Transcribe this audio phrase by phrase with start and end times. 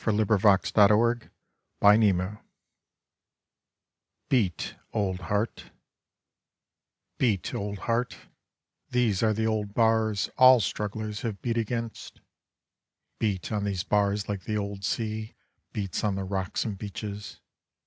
[0.03, 1.29] Slabs of the Sunburnt
[1.79, 2.39] West 33
[4.29, 5.71] BEAT, OLD HEART
[7.19, 8.17] Beat, old heart,
[8.89, 12.19] these are the old bars All strugglers have beat against.
[13.19, 15.35] Beat on these bars like the old sea
[15.71, 17.39] Beats on the rocks and beaches.